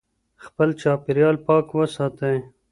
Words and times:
خپل 0.45 0.69
چاپېريال 0.81 1.35
پاک 1.45 1.65
وساتئ. 1.77 2.37